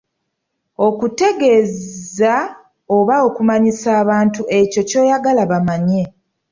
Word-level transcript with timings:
Okutegeeza 0.87 2.33
oba 2.97 3.15
okumanyisa 3.27 3.89
abantu 4.01 4.41
ekyo 4.59 4.81
ky'oyagala 4.89 5.43
bamanye. 5.51 6.03